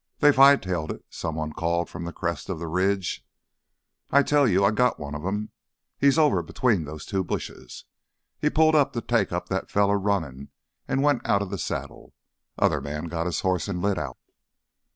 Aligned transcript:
"They've 0.17 0.35
hightailed 0.35 0.89
it," 0.89 1.05
someone 1.11 1.53
called 1.53 1.87
from 1.87 2.05
the 2.05 2.11
crest 2.11 2.49
of 2.49 2.57
the 2.57 2.65
ridge. 2.65 3.23
"I 4.09 4.23
tell 4.23 4.47
you... 4.47 4.65
I 4.65 4.71
got 4.71 4.99
one 4.99 5.13
of 5.13 5.23
'em.... 5.23 5.51
He's 5.99 6.17
over 6.17 6.41
between 6.41 6.85
those 6.85 7.05
two 7.05 7.23
bushes. 7.23 7.85
He'd 8.39 8.55
pulled 8.55 8.73
up 8.73 8.93
to 8.93 9.01
take 9.01 9.31
up 9.31 9.49
th' 9.49 9.69
fella 9.69 9.95
runnin' 9.97 10.49
an' 10.87 11.03
went 11.03 11.23
out 11.23 11.43
of 11.43 11.51
th' 11.51 11.59
saddle. 11.59 12.15
Other 12.57 12.81
man 12.81 13.09
got 13.09 13.27
his 13.27 13.41
hoss 13.41 13.69
an' 13.69 13.79
lit 13.79 13.99
out." 13.99 14.17